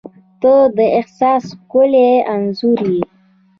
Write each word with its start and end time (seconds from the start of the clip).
•ته 0.41 0.53
د 0.77 0.79
احساس 0.99 1.43
ښکلی 1.59 2.07
انځور 2.33 2.79
یې. 2.93 3.01